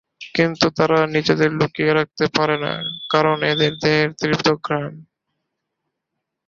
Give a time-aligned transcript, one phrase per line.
[0.35, 2.73] কিন্তু তারা নিজেদের লুকিয়ে রাখতে পারে না,
[3.09, 4.93] কারণ এদের দেহের তীব্র ঘ্রাণ।